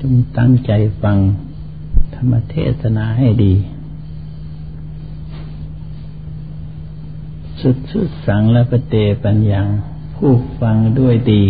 [0.00, 0.72] จงตั้งใจ
[1.02, 1.18] ฟัง
[2.14, 3.54] ธรรมเทศนาให้ดี
[7.60, 8.94] สุดสุดสังและปเต
[9.24, 9.62] ปัญญา
[10.16, 11.44] ผู้ฟังด้วยดี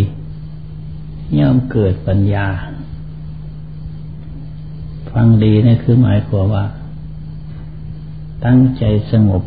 [1.37, 2.47] ย่อมเกิดปัญญา
[5.11, 6.65] ฟังดีนี่คือหมายความว่า
[8.45, 9.43] ตั้งใจสงบ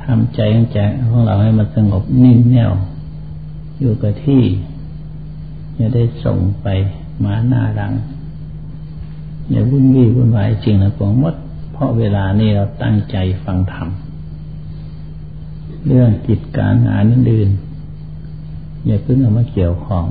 [0.00, 0.78] ทำใจของใจ
[1.08, 2.72] ของเราให้มันสงบนิ่งแน่ว
[3.78, 4.42] อยู่กับที่
[5.80, 6.66] อย่ได้ส่งไป
[7.24, 7.92] มาหน้ารัง
[9.50, 11.34] อย่าวุ่นวี่วุ่นวายจริงนะผมมด
[11.72, 13.88] เพราะเวลานี้เราตั้งใจฟังธรรม
[15.86, 17.50] เรื่องกิจการงานอื่น
[18.86, 20.04] อย่าเพิ่งเอามาเกี่ยวข้อง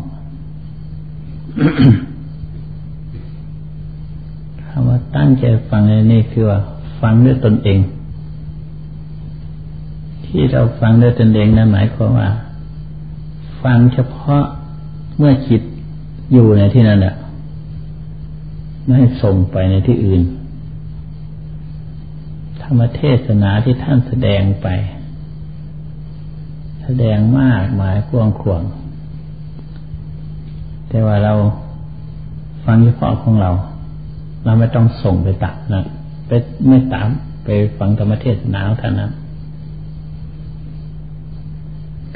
[4.65, 6.59] คำว่าตั้งใจฟังในนี้คือว่า
[7.01, 7.79] ฟังด้วยตนเอง
[10.25, 12.29] ที่เราฟังด้วยตนเองนั้นหมายความว่า
[13.63, 14.43] ฟังเฉพาะ
[15.19, 15.61] เมื่อจิต
[16.33, 17.15] อยู่ในที่นั้นแหละ
[18.83, 20.21] ไม่ให้ส่งไปในที่อื่น
[22.61, 24.67] ธรรมเทศนาที่ท่านแสดงไป
[26.83, 28.63] แสดงมากหมายกว้างขวาง
[30.89, 31.33] แต่ว่าเรา
[32.65, 33.51] ฟังเฉพาะของเรา
[34.45, 35.83] เราไม่ต้องส่งไปตัดนะ
[36.27, 36.31] ไป
[36.67, 37.09] ไม่ตาม
[37.43, 39.11] ไปฟังธรรมเทศนาของท่านนั้น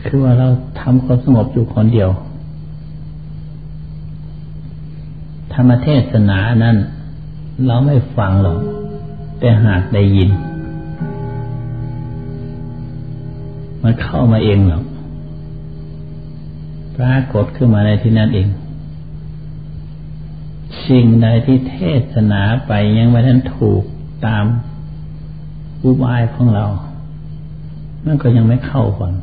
[0.02, 0.48] คือว่าเรา
[0.80, 2.12] ทำความสงบอยู่คนเดียว
[5.54, 6.78] ธรรมเทศนานั้น
[7.68, 8.60] เราไม่ฟังหรอก
[9.40, 10.30] แต่หากได้ยิน
[13.84, 14.84] มันเข้ามาเองหรอก
[16.98, 18.48] ปรากฏขึ้นมาในที่นั้นเอง
[20.88, 21.78] สิ่งใดที่เท
[22.14, 23.84] ศนาไปยังไม่ทันถูก
[24.26, 24.46] ตาม
[25.84, 26.66] อุบายของเรา
[28.06, 29.14] มันก็ยังไม่เข้าก่อน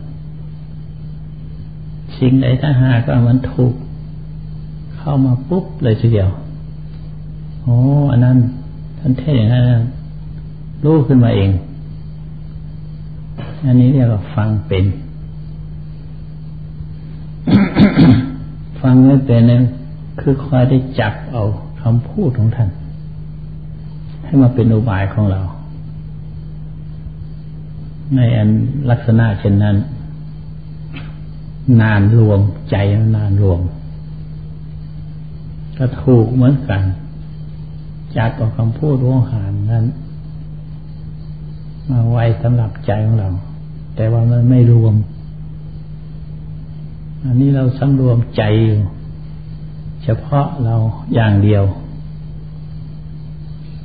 [2.18, 3.74] สิ่งใดถ้าหากว่ามันถูก
[5.02, 6.28] เข้ามาปุ๊บเลยทีเดียว
[7.62, 7.76] โอ้
[8.10, 8.36] อันนั้น
[8.98, 9.64] ท่านเทศอย่างนั้น
[10.84, 11.50] รู้ขึ้นมาเอง
[13.66, 14.84] อันนี้เรียกว่าฟังเป็น
[18.80, 19.62] ฟังไม่เป็นเนี่ย
[20.20, 21.42] คือคอยได้จับเอา
[21.82, 22.68] คำพูดของท่าน
[24.24, 25.40] ให้มาเป็นอุบายของเรา
[28.14, 28.48] ในอัน
[28.90, 29.76] ลักษณะเช่นนั้น
[31.80, 32.76] นานรวมใจ
[33.16, 33.60] นานรวม
[35.82, 36.82] ก็ถูกเหมือนกัน
[38.16, 39.84] จากต่อคำพูดวงหารนั้น
[41.90, 43.30] มาไว้สำหรับใจของเรา
[43.96, 44.94] แต่ว่ามันไม่รวม
[47.24, 48.78] อันนี้เราสำรวมใจอยู่
[50.04, 50.74] เฉพาะเรา
[51.14, 51.64] อย่างเดียว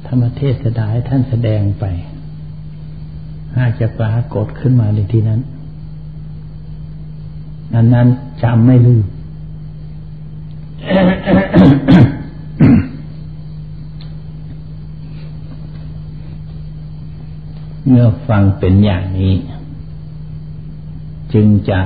[0.05, 1.85] ธรรมเทศดาให้ท่านแสดงไป
[3.57, 5.41] หากจะปรากฏขึ้นมาในที่นั้น
[7.75, 8.07] อันนั้น
[8.43, 9.05] จำไม่ลืม
[17.87, 19.33] เมื่อฟังเป็นอย่างนี้
[21.33, 21.81] จึงจะ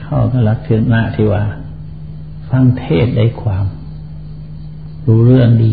[0.00, 1.44] เข้ากับลักษณะที่ว่า
[2.50, 3.64] ฟังเทศได้ความ
[5.06, 5.72] รู้เรื่องดี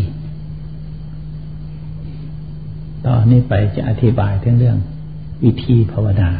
[3.06, 4.78] ตอนนี้ไปจะอธิบายเรื่อง
[5.44, 6.30] วิธีภาวนา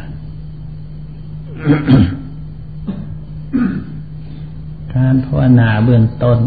[4.95, 6.37] การภาวนาเบื้องต้น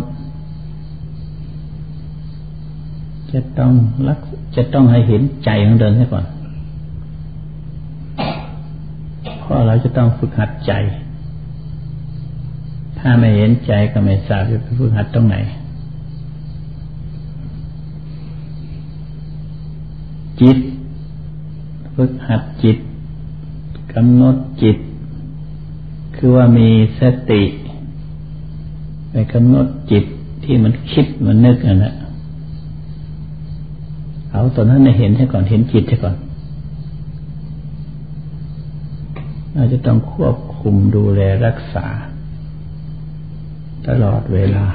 [3.33, 3.73] จะต้อง
[4.09, 4.19] รัก
[4.57, 6.25] จะต้องให้เห็นใจของเดินให้ก่อน
[9.41, 10.73] เพราะเราจะต้องฝึกหัดใจ
[12.99, 15.37] ถ้าไม่เห็นใจก็ไม่ทราบจะไปฝึกหัดตรงไหน
[20.41, 20.59] จิต
[21.95, 22.77] ฝึกหัดจิต
[23.93, 24.77] กำหนดจิต
[26.17, 26.69] คือว่ามี
[27.01, 27.43] สติ
[29.33, 30.05] กำหนดจิต
[30.45, 31.95] ที่มันคิดมันนึกนั่นแหละ
[34.31, 36.17] เอาตอนนั้นเห็นใช่ก่อนเห็นจิตใช่ก่อน
[39.55, 41.87] เราจะต้องควบคุมดูแลรักษา
[43.87, 44.67] ตลอดเวลา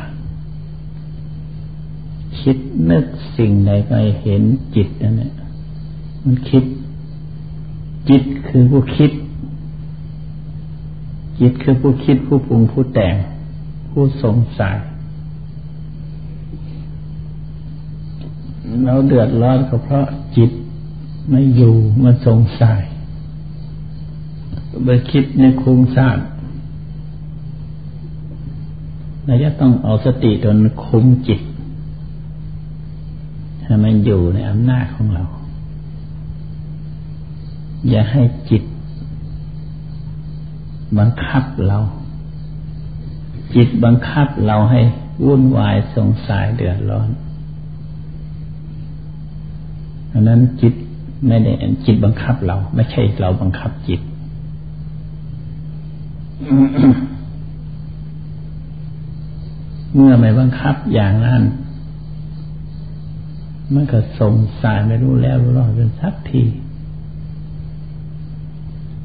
[2.40, 2.58] คิด
[2.90, 3.06] นึก
[3.38, 4.44] สิ่งใดก็เห็น
[4.76, 5.34] จิตนั่นแหละ
[6.24, 6.64] มันคิด
[8.10, 9.12] จิตคือผู้คิด
[11.40, 13.16] จิตคือผู้คิดผู้ปรุงผู้แต่ง
[13.92, 14.78] ผู้สงสัย
[18.86, 20.06] เราเดือดร้อนก็เพราะ
[20.38, 20.52] จิต
[21.30, 22.80] ไม่อยู่มันสงสัย
[24.86, 26.16] ไปคิดในครงสร้าง
[29.26, 31.42] เราจะต้องเอาสติจนคุมจิต
[33.64, 35.24] ให้มันอยู่ในอำนาจของเรา
[37.90, 38.64] อย่าให้จิต
[40.98, 41.80] บังคับเรา
[43.56, 44.82] จิตบังคับเราให้
[45.26, 47.10] วุ่นวายสงสัยเดือดร้อน
[50.14, 50.74] อันนั้นจิต
[51.28, 51.52] ไม่ได้
[51.86, 54.02] จิตบังคับเรา ไม่ใช่เราบังคับจิต
[59.94, 61.44] เมื่อไม่บังคับอย่างนั้น
[63.74, 66.44] มันก็สงสัยไม่รู้แล้วรู้รอดจนสักที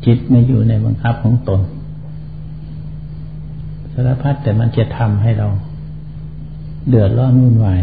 [0.04, 1.60] จิตไม่อยู่ในบังคับของตน
[3.98, 5.48] สารพัดแต่มันจะทำให้เรา
[6.88, 7.82] เดือดร้อนวุ่นวาย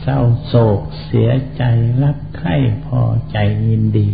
[0.00, 1.62] เศร้าโศกเสียใจ
[2.02, 3.00] รักใคร่พอ
[3.30, 3.36] ใจ
[3.66, 4.08] ยินดี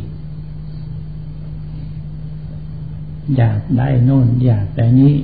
[3.37, 5.15] อยากได้โน่นอยากได้นี้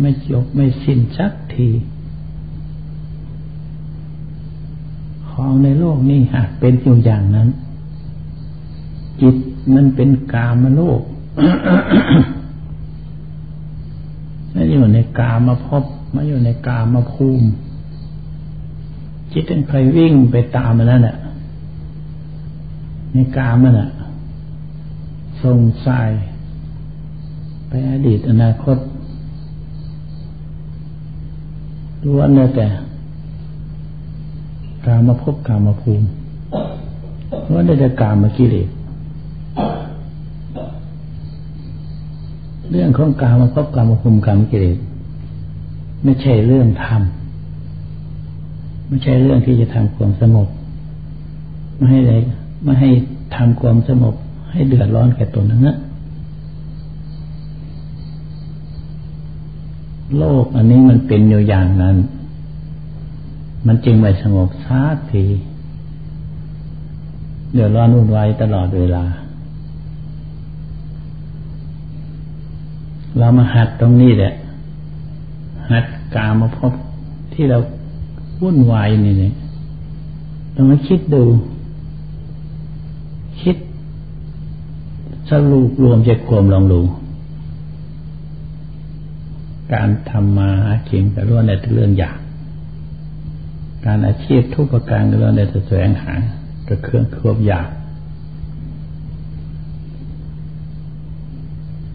[0.00, 1.68] ไม่จบไม่สิ้นสักที
[5.30, 7.48] ของในโลกนี้หากเป็นอยู่อย่างนั้น
[9.20, 9.36] จิต
[9.74, 11.00] มันเป็นกามโลก
[14.52, 15.84] ไม่อยู่ในกามาพบ
[16.14, 17.46] มาอยู่ในกามาภูมิ
[19.32, 21.16] จิตเป็นใครวิ่งไปตามมันนั่นแหละ
[23.12, 23.90] ในกามันอะ
[25.42, 26.10] ทรงสาย
[27.68, 28.78] ไปอดีตอนาคต
[32.06, 32.66] ล้วนเลยแต่
[34.86, 36.06] กามาพบกามาภูมิ
[37.48, 38.68] ล้วนได้แต่กามากิเลส
[42.72, 44.78] เรื่องของกามาพบกามาภูมิกามกิเลส
[46.04, 50.48] ไม่ใช่เรื่องทำไม่ใช่เรื่องที่จะทำความสงบ
[51.76, 52.20] ไม่ให้เลย
[52.62, 52.90] ไม่ให้
[53.36, 54.14] ทำความสงบ
[54.50, 55.76] ให้เดือดร้อนแก่ตนนั้นนะ
[60.18, 61.96] โลกอันนี้มันเป็นอยู่อย่างนั้น
[63.66, 65.24] มันจึงไม่สงบสักที
[67.52, 69.04] เดือดร้อนวุ่นวายตลอดเวลา
[73.18, 74.32] เรามาหัดตรงนี้แหละ
[75.70, 76.72] หัดกามาพบ
[77.32, 77.58] ที่เรา
[78.42, 79.34] วุ่นวายนี่เนี่ย
[80.54, 81.22] ต้องมาคิดดู
[83.40, 83.56] คิด
[85.30, 86.80] สรุปรวมใจความลองดู
[89.72, 92.18] การทำมาหากินก็ล้วนแต่เรื่องอยาก
[93.86, 96.14] การอาชีพทุกประการก็ล้วนแต่แสวงหา
[96.64, 97.68] แต่เครื่องควบอยาก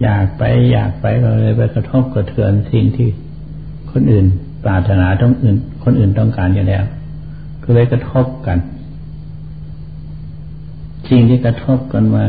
[0.03, 3.09] อยากไปอยากไปเราเลยไปกระทบกระเทือนสิ่งที่
[3.91, 4.25] คนอื่น
[4.63, 6.83] ปรารถนาต้องอื่น คนอื่นต้องการอยู่แล้ว
[7.63, 8.57] ก็เลยกระทบกัน
[11.09, 12.25] สิ่งที่กระทบกันมา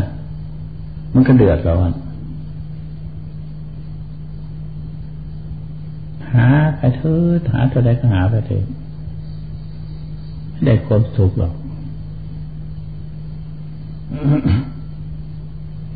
[1.15, 1.91] มันก็เดือดร้อน
[6.33, 8.65] หาไปเถอะหาตัวใดก็หาไปเถอะ
[10.51, 11.55] ไม่ได้ความสุขหรอก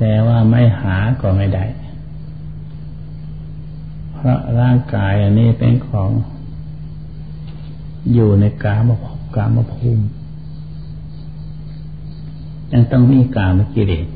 [0.05, 1.65] แต่ว่าไม่หาก็ไม่ได้
[4.15, 6.11] เพราะร่างกายอันนี้เป็นของ
[8.13, 10.05] อยู่ในกามภพกามภูมิ
[12.73, 14.07] ยังต้องมีกามกิเลส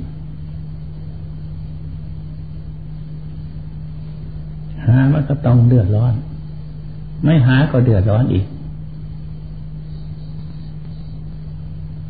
[4.85, 6.15] หามันก็ต้องเดือดร้อน
[7.25, 8.47] ไม่หาก็เดือดร้อนอีก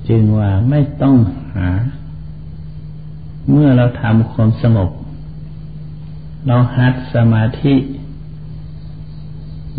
[0.08, 1.16] จึงว่าไม่ต้อง
[1.56, 1.68] หา
[3.50, 4.90] เมื่อเราทำความสงบ
[6.46, 7.74] เราหัดสมาธิ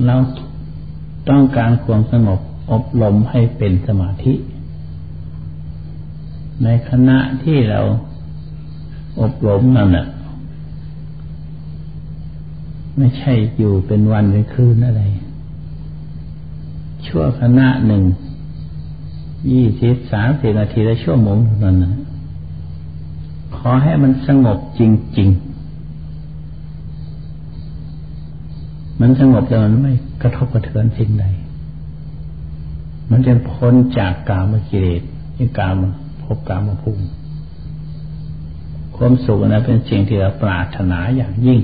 [0.06, 0.16] เรา
[1.30, 2.40] ต้องการความสงบ
[2.72, 4.34] อบรมให้เป็นสมาธิ
[6.64, 7.82] ในขณะที่เรา
[9.22, 10.08] อบรมนั่นน่ะ
[12.98, 15.04] ไม่ใช่อยู่เป็นวันเป็นคืนอะไร
[17.06, 18.04] ชั่วขณะหนึ่ง
[19.52, 21.94] ยี่สิบสามสิบนาทีและชั่วโมงนั้นนะ
[23.68, 24.82] อให้มันสงบจ
[25.18, 25.48] ริง ๆ
[29.02, 31.26] มันสงบแล้วมันไม่กระทบกระเทือนสิ่งใด
[33.12, 35.02] มันจะพ้นจากกามกิเลส
[35.36, 35.84] ที่กาม
[36.24, 37.06] พบกามภูมิ
[38.96, 41.62] ความสุขนั้นเป็นสิ่งที่เราปรารถนาอย่างยิ่ง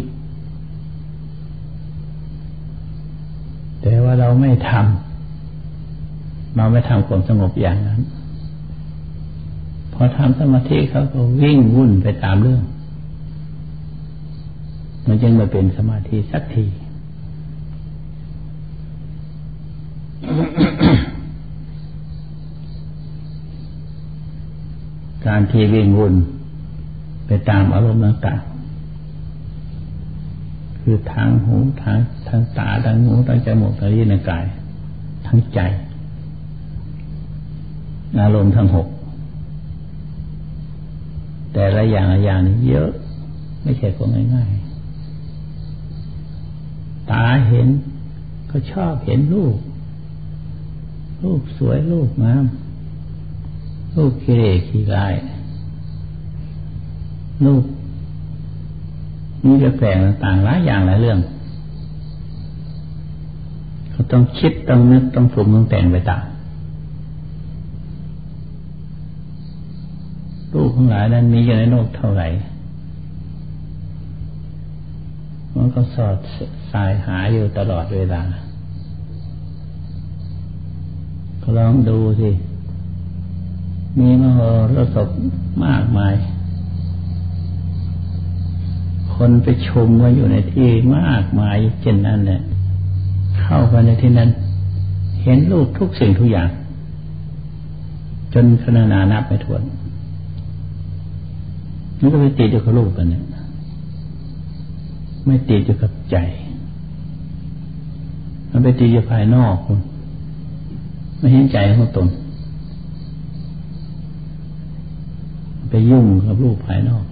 [3.82, 8.02] แต่ว่าเราไม่ทำเราไม่ทำความสงบอย่างนั้น
[10.04, 12.64] อทำสมาธิเขาก็วิ่งวุ่นไปตามเรื่อง
[15.08, 16.66] มันจึงมาเป็นสมาธิสักที
[25.26, 26.14] การที่วิ่งวุ่น
[27.28, 28.46] ไปตามอารมณ์ต่างๆ
[30.82, 34.46] คือทางหูทางทางตาทางหูทางจมูกทางลิ้นทางกาย
[35.28, 35.60] ทั้งใจ
[38.22, 38.88] อารมณ์ทั้งหก
[41.54, 42.90] แต่ละอย่างละอย่างนี้เยอะ
[43.64, 47.68] ไม่ใช่ของง่ายๆ ตาเห็น
[48.50, 49.56] ก็ชอบเห็นลูก
[51.24, 52.46] ลูกสวยลูกงาม
[53.96, 55.14] ลูกขี้เรขี้ลาย
[57.46, 57.64] ลูก
[59.44, 61.20] มีแปลกต่างๆหลายอย่างหลายเรื่อง
[63.92, 66.24] เขาต้องคิดต้องนึกต้องปรุงต้องแต่งไปต่าง
[70.54, 72.28] ลูกทั้งหลายนั้นมีอยู่ในโลกเท่าไหร่
[75.56, 76.18] มันก็สอด
[76.72, 78.22] สายหาอยู่ตลอดเวลา
[81.42, 82.30] ก็ลองดูสิ
[84.00, 84.40] มีมโห
[84.76, 85.10] รสพ
[85.66, 86.16] มากมาย
[89.16, 92.42] คนไปชมว่าอยู่ในที่มากมายเช่นนั้นเนี่ย
[93.40, 94.30] เข้าไปในที่นั้น
[95.24, 96.50] เห็นรูปทุกสิ่งทุกอย่าง
[98.34, 99.62] จนขนานานับไม่ถ้วน
[102.04, 103.24] มันก็ไปติดอยู่กับรูปกันเนี่ย
[105.26, 106.18] ไม่ติดอยู่กับใจ
[108.52, 109.80] มันไปติดอยู่ภายนอกคุณ
[111.18, 112.08] ไม่เห็นใจของตน
[115.70, 117.06] ไปยุ่งกับรูปภายนอก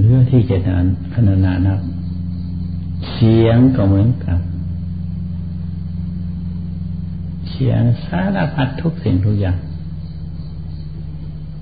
[0.00, 0.84] เรื่องที่จะนาน
[1.14, 1.80] ขนานานับ
[3.12, 4.38] เสียงก็เหมือนกัน
[7.50, 9.58] เสียงสารพัดทุกสิ่งทุกอย่าง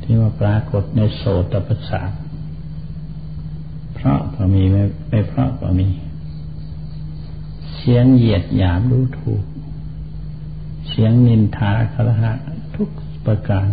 [0.09, 1.23] ที่ว่าปรากฏในโส
[1.53, 2.11] ตประสาท
[3.95, 5.89] เพราะก็มีไม่ไม่เพราะก็มี
[7.77, 9.43] เสียงเหยียดหยามรู้ถูก
[10.89, 12.33] เสียงนินทาคารหะ
[12.75, 12.89] ทุก
[13.27, 13.69] ประการ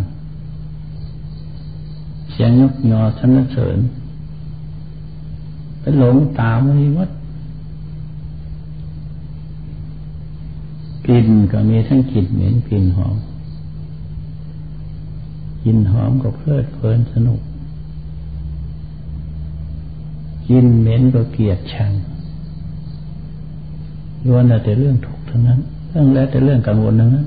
[2.30, 3.78] เสียงยกยอสรรเสริญ
[5.80, 7.10] ไปหลงตามไม่วัด
[11.06, 13.16] กลิ่นก็มีทั้งกลิ่นเหม็นกลิ่นหอม
[15.64, 17.40] กลิ่นหอมก็เพลิดเพลินสนุก
[20.48, 21.92] กินเหม็นก็เกลียดชัง
[24.26, 27.26] ล้วนแต่เรื่องทุกข์ทั้งนั้นเรื่องแล้วแต่เรื่องกังวลทั้งนั้น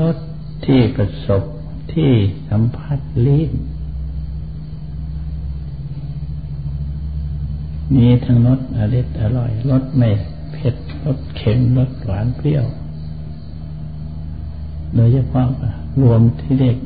[0.00, 0.16] รส
[0.64, 1.42] ที่ประสบ
[1.92, 2.12] ที่
[2.48, 3.50] สัมผัสลิ้น
[7.96, 10.08] มีทั้งรสอริดอร่อยรสไม่
[10.52, 10.74] เผ็ด
[11.04, 12.66] รสเค็มรสหวานเปรี้ยว
[14.94, 15.46] โดยเฉพาะ
[16.02, 16.76] รวมที่เด็ก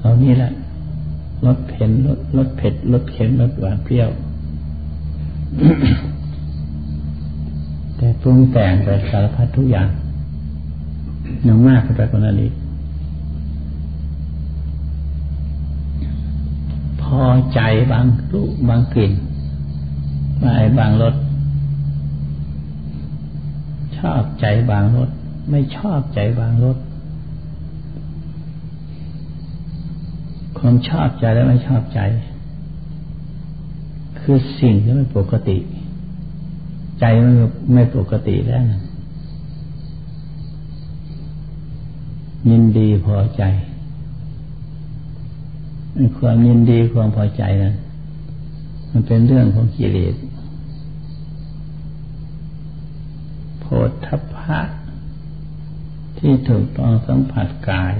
[0.00, 0.52] เอานี่แหละ
[1.46, 4.10] รสเผ็ดรสรสเผ็ดรสเค็มรสหวานเปรี้ยว
[7.96, 9.88] แต่ปรุงแต่งไปสารพัดทุกอย่าง
[11.46, 12.52] ยังมากไปกว่านั้นอีก
[17.02, 17.22] พอ
[17.54, 17.60] ใจ
[17.92, 19.12] บางรูปบางกลิ่น
[20.42, 21.14] บางบางรส
[23.98, 25.10] ชอบใจบางรส
[25.50, 26.76] ไม่ชอบใจบางรส
[30.60, 32.00] ความชอบใจและไม่ชอบใจ
[34.20, 35.58] คือสิ่งที่ไม่ปกติ
[37.00, 37.32] ใจไม่
[37.74, 38.82] ไม่ปกติแล้วนะ
[42.50, 43.42] ยินดีพอใจ
[46.18, 47.74] ความยินดีความพอใจนะ
[48.90, 50.14] มันเป็นเรื่องของกิเลส
[53.60, 53.64] โพ
[54.06, 54.60] ธพะ
[56.18, 57.94] ที่ถูกต้องสัมผัสกาย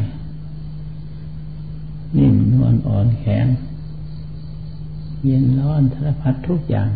[2.17, 3.47] นิ่มนวลอ่อนแข็ง
[5.25, 6.91] เย็นร้อนสารพัดทุกอย่าง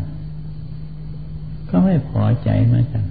[1.70, 3.04] ก็ไม่พอใจเหมือนกัน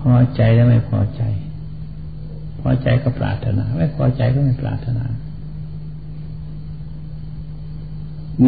[0.00, 1.22] พอใจแล้วไม่พอใจ
[2.60, 5.04] พอใจก็ปรารถนา ไม่พอใจก็ไม่ปรารถนา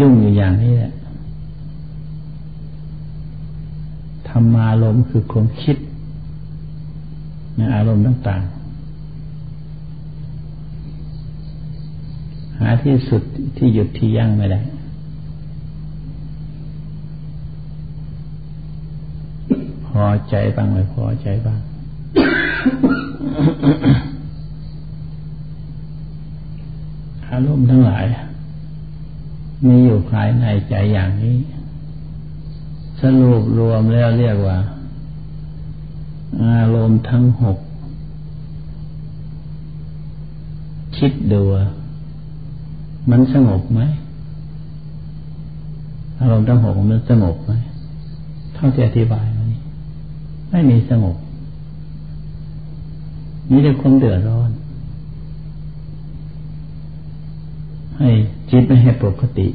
[0.00, 0.92] ยุ่งอยู่อย่างนี้แหละ
[4.28, 5.76] ธรรมารมคือความคิด
[7.56, 8.60] ในอารมณ์ต่างๆ
[12.60, 13.23] หา ที่สุด
[13.57, 14.61] ที่หยุดที่ยั่งไม่ได้
[19.87, 21.61] พอใจบ้างไม่พอใจบ้าง
[27.29, 28.05] อารมณ์ทั้งหลาย
[29.67, 31.37] มีอยู่ภายในใจอย่างนี้
[33.00, 34.59] สรุปรวมแล้วเรียกว่า
[36.45, 37.59] อารมณ์ทั้งหก
[40.97, 41.43] คิดดู
[43.11, 43.80] มันสงบไหม
[46.18, 47.52] อารมณ์ทั้งหกมันสงบไหม
[48.54, 49.61] เท่าที่อธิบายมานี้
[50.50, 51.16] ไม่มีสงบ
[53.50, 54.50] มีแต่ความเดือดร้อน
[57.99, 58.09] ให้
[58.50, 59.49] จิตไม่ให้ปกติ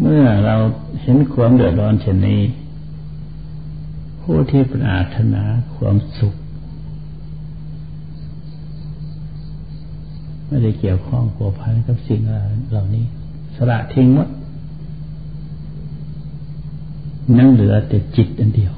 [0.00, 0.56] เมื่อเรา
[1.02, 2.40] เห็นความเดือดร้อนเช่นนี้
[4.22, 5.42] ผู้ที่ปรารถนา
[5.76, 6.34] ความสุข
[10.50, 12.20] ไม่ได้เกี่ยวข้องกัวพันกับสิ่ง
[12.70, 13.04] เหล่านี้
[13.56, 14.28] สละทิ้งหมด
[17.38, 18.72] นั่งเหลือแต่จิตอันเดียว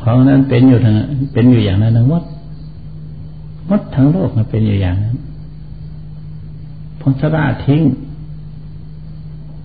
[0.00, 0.94] ของนั้นเป็นอยู่ทาง
[1.32, 2.22] เป็นอยู่อย่างนั้นทั้งหมด
[3.66, 5.16] หมดทั้งโลกมันเป็นอยู่อย่างนั้น
[7.00, 7.82] พอสละทิ้ง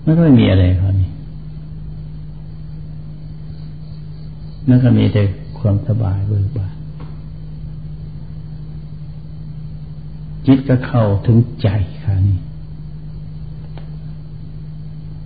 [0.04, 1.10] มันก็ไม่มีอะไรคราวนี้
[4.68, 5.22] นั่นก็มีแต่
[5.58, 6.74] ความสบายเบิกบาน
[10.46, 11.68] จิตก็เข้าถึงใจ
[12.02, 12.38] คราวนี้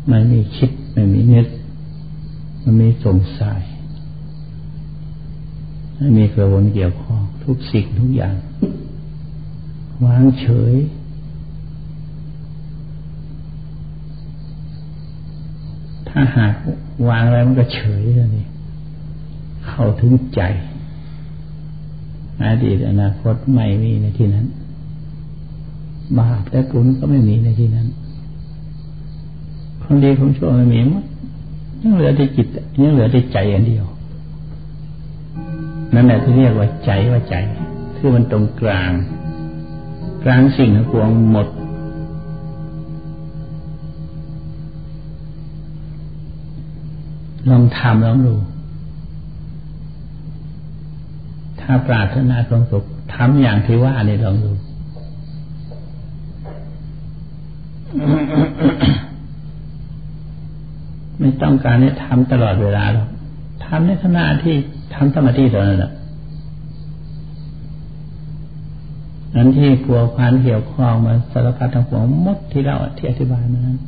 [0.08, 1.48] ไม่มีคิดไม่มีนึก
[2.62, 3.62] มันมีสงสัย
[5.96, 8.36] ไม่มีกระวนเกี่ยวข้องทุกสิ่งทุกอย่าง
[10.04, 10.74] วางเฉย
[16.08, 16.54] ถ้าหาก
[17.08, 18.46] วางอะไรมันก็เฉยแล้วนี่
[19.66, 20.40] เข้าถึงใจ
[22.42, 24.46] อดีตอนาคตไม่มีในที่นั้น
[26.18, 27.88] บาปและบุญก็ไม่มีในที่นั้น
[29.82, 31.04] คนดีของชั่วไม่มีมั้ง
[31.82, 32.46] ยังเหลือแต่จิต
[32.82, 33.84] ยังเหลือแต่ใจอันเดียว
[35.94, 37.36] นั่นแหละที่เรียกว่าใจว่าใจ
[37.96, 38.90] คือมันตรงกลาง
[40.24, 41.48] กลางสิ่งทั้งปวงหมด
[47.50, 48.34] ลองทำลองดู
[51.60, 52.84] ถ้าปรารถนาความสุข
[53.14, 54.50] ทำอย่างที่ว่านี่ลองดู
[61.18, 63.08] ไม่ต้องการให้ทำตลอดเวลาหรอก
[63.64, 64.56] ทำในขณะที่
[64.94, 65.92] ทำสมาธิตอนนั้นแหละ
[69.34, 73.78] นั้นที่พัวพันเกี่ยวข้องมาสารพัดทั้งปวงมดที่เราที่อธิบายมานั้น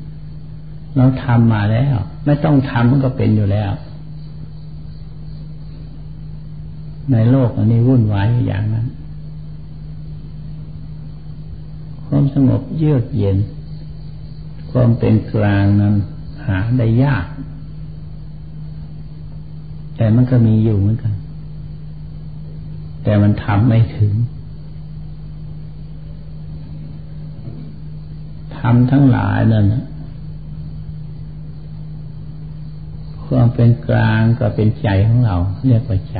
[0.96, 3.72] เราทำมาแล้ว ไม่ต้องทำมันก็เป็นอยู่แล้ว
[7.12, 8.86] ในโลกอันนี้วุ่นวายอย่างนั้น
[12.06, 13.36] ความสงบเยือกเย็น
[14.70, 15.94] ความเป็นกลางนั้น
[16.46, 17.26] หาได้ยาก
[19.96, 21.14] แต่มันก็มีอยู่เหมือนกัน
[23.04, 24.14] แต่มันทำไม่ถึง
[28.58, 29.66] ทำทั้งหลายนั่น
[33.26, 36.18] ความเป็นกลางก็เป็นใจของเรา เรียกว่าใจ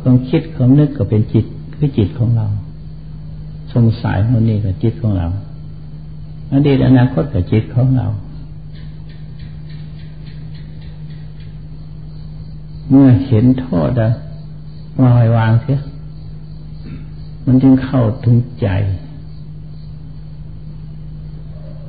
[0.00, 2.46] ความคิดความนึกก็เป็นจิตคือจิตของเรา
[3.74, 5.28] สงสัยมนนี่ก็จิตของเรา
[6.52, 8.06] อดีตอนาคตก็จิตของเรา
[12.88, 14.10] เมื่อเห็นโทษอะ
[14.96, 15.80] ปล่อยวางเสีย
[17.46, 18.68] มันจึงเข้าถึงใจ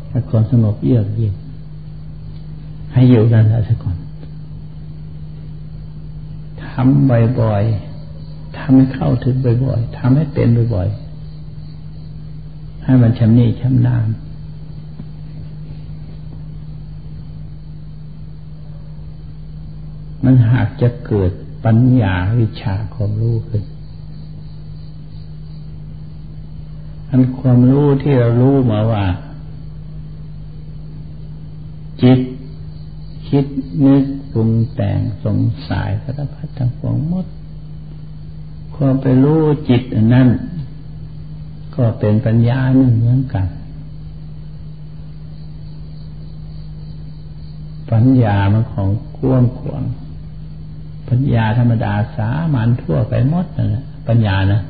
[0.10, 1.36] ถ้าความสงบเยือกเย็น
[2.94, 3.98] ให้อยู่นั่นแหละสักก่อน
[6.64, 14.08] ทำบ่อยๆทำให้เข้าถึงบ่อยๆทำให้เป็นบ่อยๆให้มันชำนิชำนาญ
[20.24, 21.32] มันหากจะเกิด
[21.66, 23.64] ปัญญาวิชาความรู้ขึ้น
[27.10, 29.06] อันความรู้ที่เรารู้มาว่า
[32.02, 32.20] จิต
[33.28, 33.46] คิด
[33.86, 37.26] นึกปรุงแต่งสงสัยสารพัดทั้งปวงหมด
[38.76, 39.82] ความไปรู้จิต
[40.14, 40.28] นั้น
[41.76, 43.48] ก็เป็นปัญญาหนึ่งเหมือนกัน
[47.92, 49.84] ปัญญามันของกว้างขวาง
[51.10, 54.62] ปัญญาธรรมดาสามัญทั่วไปหมดนั่นแหละปัญญานะ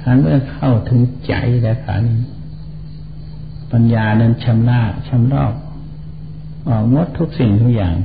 [0.00, 2.02] ขันเมื่อเข้าถึงใจแล้วขัน
[3.72, 5.54] ปัญญานั้นชำนาชำรอบ
[6.68, 7.96] ออกมดทุกสิ่งทุกอย่าง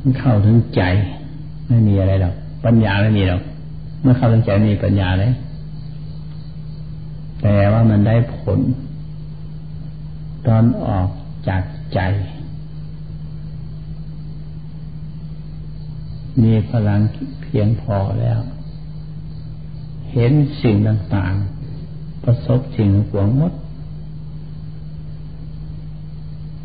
[0.00, 0.82] มันเข้าถึงใจ
[1.68, 3.42] ไม่มีอะไรหรอกปัญญาไม่มีหรอก
[4.00, 5.32] เมื่อเข้าถึงใจมีปัญญาเลย
[7.42, 8.58] แต่ว่ามันได้ผล
[10.46, 11.08] ตอนออก
[11.48, 11.62] จาก
[11.94, 12.00] ใจ
[16.42, 17.00] มีพลัง
[17.42, 18.40] เพียงพอแล้ว
[20.12, 23.52] เห็นสิ่งต่างๆ ประสบสิ่งหวงมด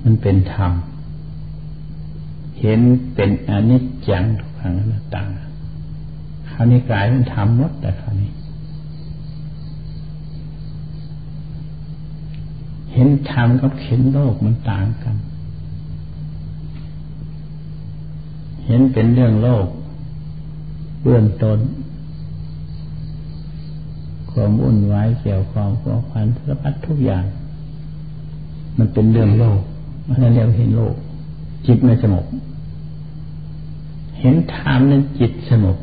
[0.03, 0.73] มันเป็นธรรม
[2.59, 2.79] เห็น
[3.15, 5.23] เป็นอนิจจังทุกขังนัตตา
[6.49, 8.31] คราวนี้กลายเป็นธรรมหมดแต่คราวนี้
[13.03, 15.15] เห็นธรรมกับเห็นโลกมันต่างกัน
[18.65, 19.67] เห็นเป็นเรื่องโลก
[21.01, 21.59] เบื้องต้น
[24.31, 27.25] ความวุ่นวายเกี่ยวข้องกับพันธพัดทุกอย่าง
[28.77, 29.59] มันเป็นเรื่องโลก
[30.07, 30.95] มันเรียกเห็นโลก
[31.65, 32.25] จิตไม่สงบ
[34.19, 35.77] เห็นธรรมนั้นจิตสงบ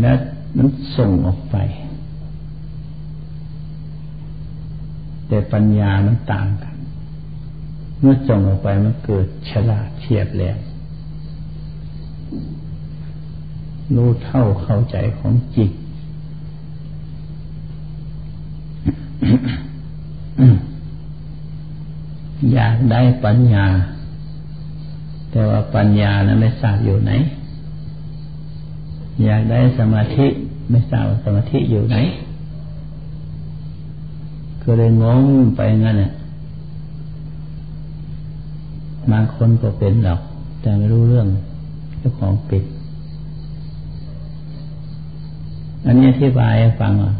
[0.00, 0.12] และ
[0.56, 1.56] มันส่งออกไป
[5.28, 6.76] แต่ปัญญามันต่างกัน
[8.00, 10.58] เมื่อส่งออกไปมันเกิดฉลาดเฉียบแหลม
[13.94, 15.70] รู้เท่าเข้าใจของจิต
[22.52, 23.66] อยากได้ปัญญา
[25.30, 27.12] แต่ว่าปัญญานะไม่ทราบอยู่ไหน
[29.24, 30.26] อยากได้สมาธิ
[30.70, 31.96] ไม่ทราบว่าสมาธิอยู่ไหน
[34.64, 35.24] ก็เลยงง
[35.56, 36.10] ไปงั้นน่ะ
[39.10, 40.20] บางคนก็เป็นหรอก
[40.60, 41.28] แต่ไม่รู้เรื่อง
[41.98, 42.64] เจ้าของปิด
[45.86, 47.12] อันนี้อธิบายให้ฟังว่า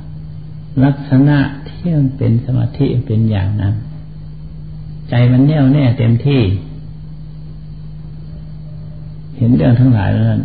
[0.85, 3.75] ลักษณะที่มันเป็นสมาธิเป็นอย่างนั้น
[5.09, 6.43] ใจมันแน่วแน่เต็มที่
[9.37, 10.43] เห็นเรื่องทั้งหลายแล้วนั้น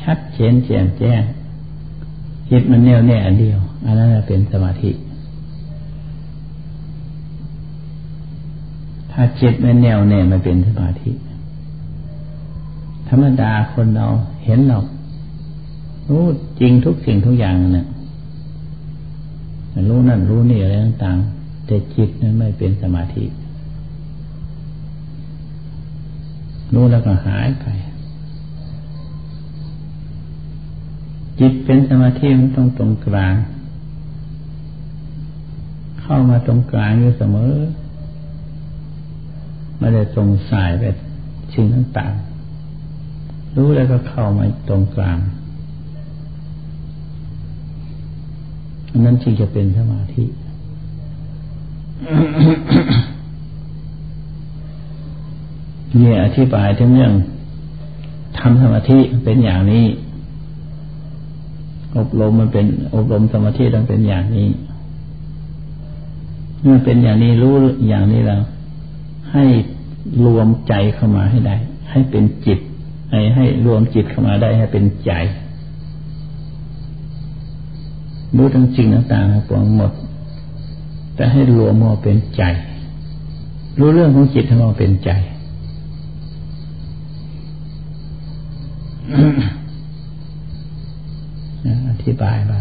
[0.00, 1.22] ชัดเจนแจ่มแจ้ง
[2.50, 4.90] จิตมันแน่วแน่อันเดียว อันนั้นเป็นสมาธิ
[9.12, 11.10] ถ้าจิตไม่แน่วแน่มันเป็นสมาธิ
[13.08, 14.06] ธรรมดาคนเรา
[14.44, 14.86] เห็นหรอก
[16.08, 16.24] รู้
[16.60, 17.86] จริงทุกสิ่งทุกอย่างเนี่ย
[19.88, 23.24] รู้นั่นรู้นี่อะไรต่างๆ แต่จิตนั้นไม่เป็นสมาธิ
[26.74, 27.64] รู้แล้วก็หายไป
[31.40, 33.34] จิตเป็นสมาธิมันต้องตรงกลาง
[36.00, 37.52] เข้ามาตรงกลางอยู่เสมอ
[39.82, 40.84] ไม่ได้ตรงสายไป
[41.54, 45.18] สิ่งต่างๆ รู้แล้วก็เข้ามาตรงกลาง
[48.90, 50.24] อันนั้นจึงจะเป็นสมาธิ
[55.98, 57.12] เนี่ยอธิบายถึงเรื่อง
[58.38, 59.84] ทำสมาธิเป็นอย่างนี้
[61.96, 64.48] อบรมมันเป็นอบรมสมาธิต้องเป็นอย่างนี้
[66.62, 67.54] เมื่อเป็นอย่างนี้รู้
[67.88, 68.42] อย่างนี้แล้ว
[69.34, 69.44] ให้
[70.26, 71.56] รวมใจเข้ามาให้ได้
[71.90, 72.58] ให้เป็นจิต
[73.10, 75.12] ให้ให้รวมจิตเข้ามาได้ให้เป็นใจ
[78.36, 79.92] รู้ทั้งจริงต่างๆปวงหมด
[81.14, 82.42] แต่ให้รวมมาเป็นใจ
[83.78, 85.10] รู้เรื่องของจิตให้มาเป็นใจ
[91.88, 92.60] อธิบายมา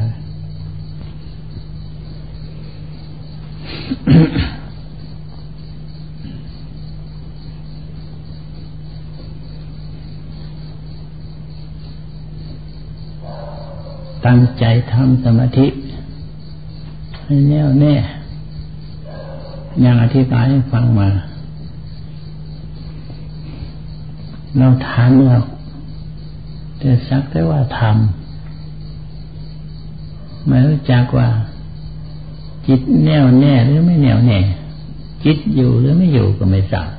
[14.25, 15.67] ตั้งใจทำสมาธิ
[17.23, 17.93] ให้แน่วแน่
[19.81, 21.09] อย่างอธิบายให้ฟังมา
[24.57, 25.37] เราทำเรา
[26.79, 27.89] แต่สักแต่ว่าทำ
[30.47, 31.27] ไม่รู้จักว่า
[32.67, 34.39] จิตแน่วแน่หรือไม่แน่วแน่
[35.25, 36.89] จิตอยู่หรือไม่อยู่ก็ไม่ทราบ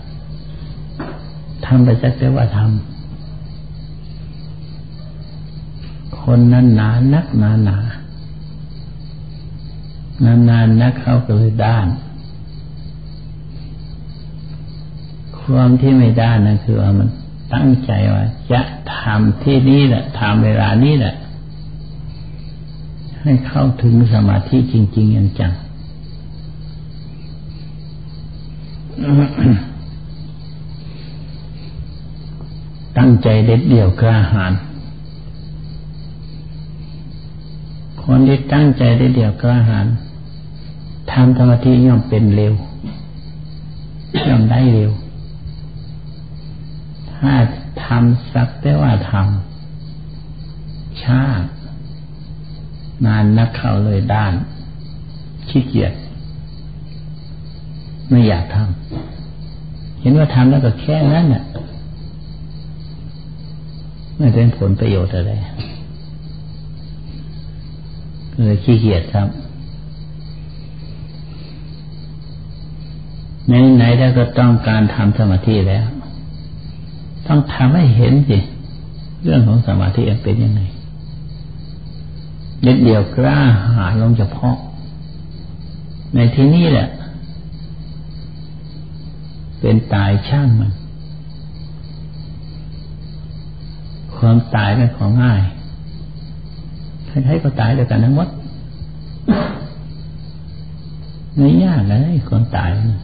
[1.67, 2.67] ทำไปสักแต่ว่าทำ
[6.25, 7.79] คนนั้นหนานักหนาหนา
[10.25, 11.87] นานนานนักเขาก็เลยด้าน
[15.41, 17.09] ความที่ไม่ด้านนั่นคือว่ามัน
[17.55, 18.61] ตั้งใจว่าจะ
[18.97, 21.15] ทำที่นี้แหละทำเวลานี้แหละ
[23.21, 25.53] ให้เข้าถึงสมาธิจริงๆอย่างจัง
[32.99, 34.53] ตั้งใจเด็ดเดี่ยวกล้าหาญ
[38.05, 39.87] คนที่ตั้งใจได้เดียวกล้าหาญ
[41.13, 42.55] ทำธรรมที่ย่อมเป็นเร็ว
[44.29, 44.91] ย่อมได้เร็ว
[47.13, 47.33] ถ้า
[47.85, 51.21] ทำสักแต่ว่าทำช้า
[53.07, 54.33] นานนักเข้าเลยด้าน
[55.49, 55.93] ขี้เกียจ
[58.09, 61.43] ไม่อยากทำเห็นว่าทำแล้วก็แค่นั้นน่ะ
[64.19, 65.33] ไม่เป็นผลประโยชน์อะไร
[68.39, 69.29] เลยขี้เกียจครับ
[73.49, 75.87] ในไหนถ้าก็ต้องการทำสมาธิแล้ว
[77.27, 78.39] ต้องทำให้เห็นสิ
[79.25, 80.61] เรื่องของสมาธิเป็นยังไง
[82.63, 83.39] เด็ดเดียวกล้า
[83.75, 84.57] หาลงเฉพาะ
[86.15, 86.89] ในที่นี้แหละ
[89.61, 90.73] เป็นตายช่างมัน
[94.17, 95.43] ความตายเป็นของง่าย
[97.25, 98.29] ใครๆก็ตายด้วยกันทั้งหมด
[101.37, 103.03] ไม่ยากเลยคนตายนะ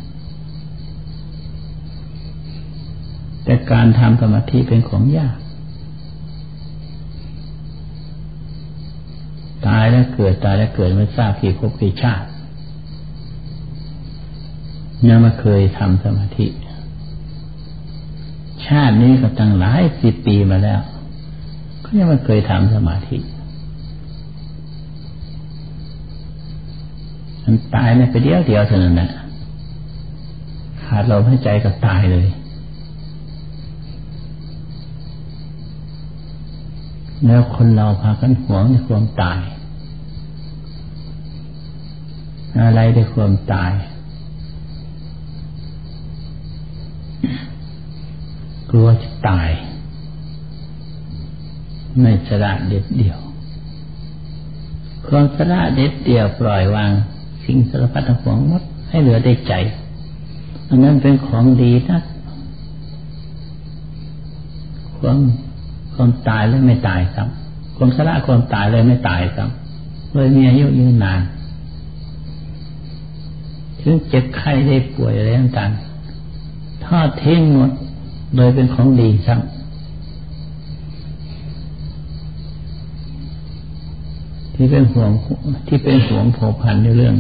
[3.44, 5.36] แต่การทำสมาธิเป็นของยาก
[9.66, 12.26] ตายแล้วเกิดตายแล้วเกิดไม่ทราบกี่ภพกี่ชาติ
[15.08, 16.46] ยังม่เคยทำสมาธิ
[18.66, 20.80] ชาตินี้ก็ตั้งหลายสิบปีมาแล้ว
[21.84, 23.16] ก็ยังไม่เคยทำสมาธิ
[27.50, 29.10] มันตายในไปเดียวเดียวเท่านั้นนะ
[30.82, 32.26] ขาดลมหายใจก็ตายเลย
[37.26, 39.40] แล้วคนเราพากันหวงในความตาย
[42.60, 43.72] อะไรได้ความตาย
[48.70, 49.50] กลัวจะตาย
[52.00, 53.18] ไม่สละเด็ดเดียว
[55.08, 56.92] ความสละเด็ดเดียวปล่อยวาง
[57.50, 59.52] สิ่งสารพัดทั้งงหมดให้เหลือได้ใจ
[60.68, 62.00] อันนั้นเป็นของดีนะ
[64.98, 65.18] ความ
[65.94, 67.28] ความตายแล้วไม่ตายครับ
[67.76, 69.50] ความสละความตายเลยไม่ตายครับ
[70.14, 71.20] เลยมีอายุยืนนาน
[73.80, 77.70] ถึงเจ็บไข้ได้ป่วยอะไรต่างๆทอดทิ้งหมด
[78.36, 79.40] โดยเป็นของดีครับ
[84.54, 85.10] ที่เป็นห่วง
[85.66, 87.14] ที่เป็นห่วงผูกพันในเรื่อง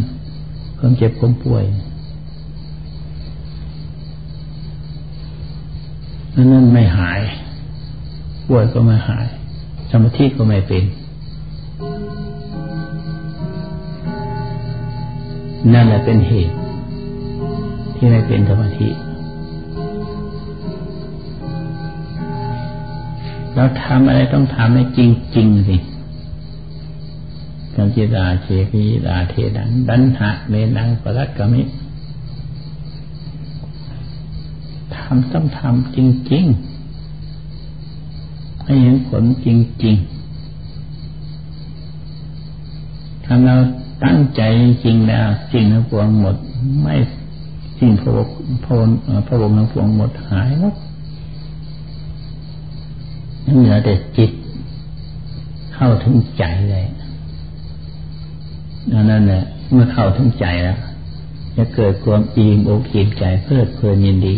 [0.78, 1.64] ความเจ็บความป่วย
[6.34, 7.20] นั่นนั่นไม่หาย
[8.48, 9.26] ป่วยก็ไม่หาย
[9.90, 10.84] สมาธิก็ไม่เป็น
[15.72, 16.54] นั่นแหละเป็นเหตุ
[17.96, 18.88] ที่ไม่เป็นสมาธิ
[23.54, 25.76] เราทำอะไรต้องทำให้จริงจริงสิ
[27.78, 31.62] กัมจิตาเชกีดาเทดัง ดันหะเมนังปรักกมิ
[34.94, 36.44] ทำต้องทำจริงจริง
[38.64, 39.96] ให้เห็นผลจริงจริง
[43.24, 43.56] ถ้าเรา
[44.04, 44.40] ตั้งใจ
[44.84, 46.36] จริงแล้วสิ่งทั้งปวงหมด
[46.80, 46.94] ไม่
[47.78, 48.28] สิ่งพระวง
[48.64, 48.88] พระวง
[49.26, 50.74] พระวงทั้งปวงหมดหายหมด
[53.60, 54.30] เหลือแต่จิต
[55.74, 56.86] เข้าถึงใจเลย
[59.10, 60.78] นั่นแหละเมื่อเข้าถึงใจแล้ว
[61.56, 64.36] จะเกิดความอิ่มอกอิ่มใจเพลิดเพลินยินดี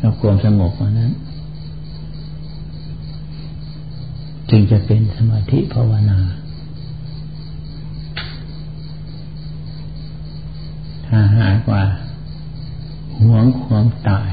[0.00, 1.12] กับความสงบนั้น
[4.50, 6.20] จึงจะเป็นสมาธิภาวนา
[11.06, 11.84] ถ้าหากว่า
[13.20, 14.32] หวงความตาย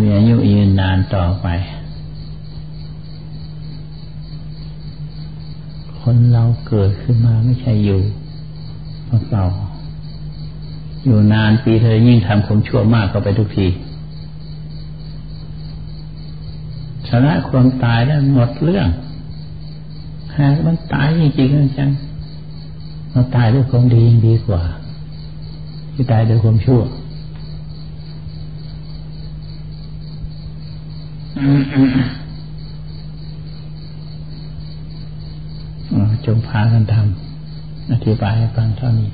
[0.00, 1.46] มีอายุยืนนานต่อไป
[6.12, 8.00] คนเราเกิดขึ้นมาไม่ใช่อยู่
[9.28, 9.44] เปล่า
[11.04, 13.66] อยู่นานปีเธอยิ่งทำความชั่วมากเข้าไปทุกที
[17.08, 18.88] ชนะความตายได้หมดเรื่อง
[20.36, 21.90] หากมันตายจริงๆจัง
[23.14, 24.62] มันตายด้วยความดียิ่งดีกว่า
[25.92, 26.80] ที่ตายด้วยความชั่ว
[36.26, 39.10] จงพากันทำอธิบายให้ฟังเท่านี้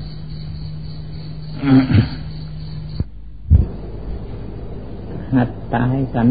[5.35, 6.27] หัดตายกัน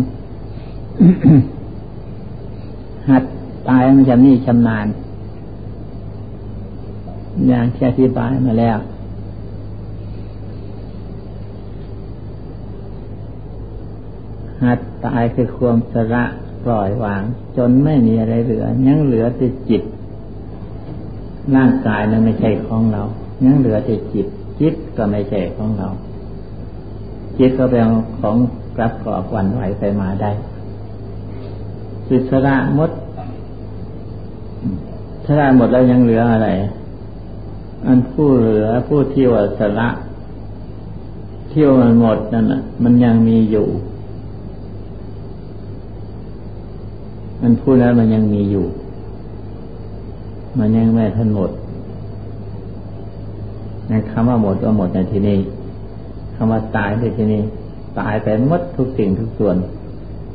[3.11, 3.25] หัด
[3.69, 4.87] ตายมันจะนี่ชำนาญ
[7.49, 8.79] อย่างที่อธิบายมาแล้ว
[14.65, 16.25] หัดตายคือความสระ
[16.65, 17.23] ปล่อยวาง
[17.57, 19.83] จนไม่มีอะไรเหลือ ยังเหลือแต่จิต
[21.55, 23.03] ร่างกายนั้นไม่ใช่ของเรา
[23.45, 24.27] ยังเหลือแต่จิต
[24.61, 25.89] จิตก็ไม่ใช่ของเรา
[27.39, 27.83] จิตก็เป็น
[28.21, 28.37] ของ
[28.77, 30.31] กรับกรอบวันไหวไปมาได้
[32.09, 32.91] สิสระมด
[35.25, 36.49] ถ้าได้หมดแล้วยังเหลืออะไร
[37.87, 39.89] อันผู้เหลือผู้ที่ว่าสระ
[41.49, 43.67] เที่ยวมันหมดนั่นน่ะมันยังมีอยู่
[47.43, 48.67] มันพูดแล้วมันยังมีอยู่
[50.59, 51.51] มันยังไม่ทันหมด
[53.89, 55.39] ในคำว่าหมดก็หมดในที่นี้
[56.35, 57.43] คำว่าตายในที่นี้
[58.01, 59.57] ตายไปหมดทุกสิ่งทุกส่วน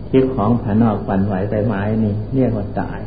[0.10, 3.00] ที่ของภานอกปั่นไหวไปไม้นี่เรียกว่าตาย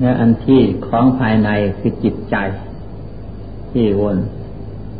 [0.00, 2.36] และอันที่ของภายในคือจิตใจ
[3.70, 4.16] ที่วน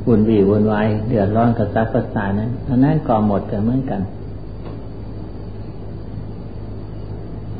[0.07, 4.01] วุ่นวี่วุ่นวายเดือดร้อนกระซับกระส่ายนั้นอันนั้นก็หมดกันเหมือนกัน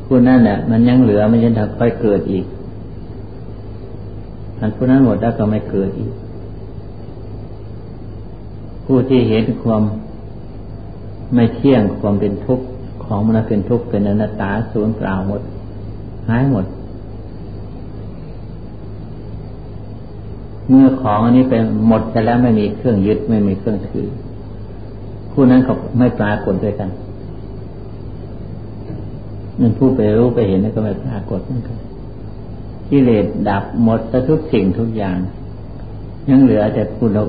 [0.13, 2.45] ผู้นั้นเนี่ยมันยังเหลือมันยังค่อยเกิดอีก
[4.59, 6.11] อันผู้นั้นหมดแล้วก็ไม่เกิดอีก
[8.85, 9.83] ผู้ที่เห็นความ
[11.33, 12.65] ไม่เที่ยงความเป็นทุกข์
[13.05, 15.41] ของมันเป็นทุกข์เป็นอนัตตาสูญเปล่าหมด
[16.29, 16.65] หายหมด
[20.69, 24.07] เมื่อของอันนี้เป็นหมดไปแล้วไม่มีเครื่องยึดไม่มีเครื่องถือ
[25.31, 26.91] ผู้นั้นเขาไม่ปรากฏด้วยกัน
[29.61, 31.77] นั่นผู้ไปรู้ไปเห็นนั่นก็ไม่ปรากฏเหมือนกัน
[32.89, 35.17] กิเลสดับหมดทุกสิ่งทุกอย่าง
[36.29, 37.27] ยังเหลือแต่ผู้รู้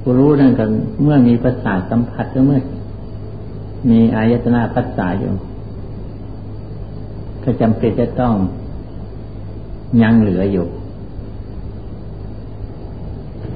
[0.00, 0.68] ผู้รู้นั่นกัน
[1.02, 2.60] เมื่อมีประสาทสัมผัสก็เมื่อ
[3.90, 5.30] มีอายตนาปัสสาอยู่
[7.42, 8.34] ก็จำเป็นจะต้อง
[10.02, 10.66] ยังเหลืออยู่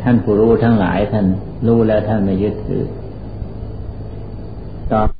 [0.02, 1.26] ท่านผู้รู้ทั้งหลายท่าน
[1.66, 2.82] รู้แล้วท่านไม่ยึดถือ
[4.92, 5.15] ต่อ